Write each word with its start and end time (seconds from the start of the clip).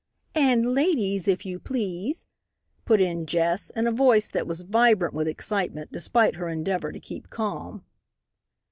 "And 0.33 0.73
ladies, 0.73 1.27
if 1.27 1.45
you 1.45 1.59
please," 1.59 2.25
put 2.85 2.99
in 3.01 3.27
Jess, 3.27 3.69
in 3.69 3.85
a 3.85 3.91
voice 3.91 4.29
that 4.29 4.47
was 4.47 4.61
vibrant 4.61 5.13
with 5.13 5.27
excitement, 5.27 5.91
despite 5.91 6.37
her 6.37 6.49
endeavor 6.49 6.91
to 6.91 6.99
keep 6.99 7.29
calm. 7.29 7.85